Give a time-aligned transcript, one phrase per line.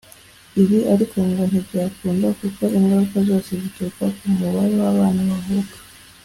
[0.61, 5.75] Ibi ariko ngo ntibyakunda kuko ingaruka zose zituruka ku mubare w’abana bavuka